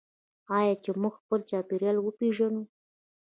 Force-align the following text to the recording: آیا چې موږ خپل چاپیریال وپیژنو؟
آیا 0.57 0.73
چې 0.83 0.91
موږ 1.01 1.13
خپل 1.21 1.39
چاپیریال 1.49 1.97
وپیژنو؟ 2.01 2.63